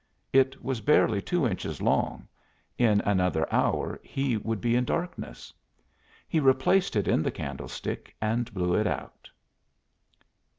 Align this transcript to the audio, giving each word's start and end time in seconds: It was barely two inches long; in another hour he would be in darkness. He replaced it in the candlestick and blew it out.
It 0.33 0.63
was 0.63 0.81
barely 0.81 1.21
two 1.21 1.45
inches 1.45 1.79
long; 1.79 2.27
in 2.75 3.01
another 3.01 3.45
hour 3.53 3.99
he 4.01 4.35
would 4.35 4.59
be 4.59 4.75
in 4.75 4.83
darkness. 4.83 5.53
He 6.27 6.39
replaced 6.39 6.95
it 6.95 7.07
in 7.07 7.21
the 7.21 7.29
candlestick 7.29 8.15
and 8.19 8.51
blew 8.51 8.73
it 8.73 8.87
out. 8.87 9.29